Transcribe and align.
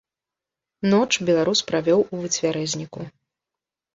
Ноч 0.93 1.09
беларус 1.27 1.61
правёў 1.69 2.01
у 2.05 2.15
выцвярэзніку. 2.23 3.01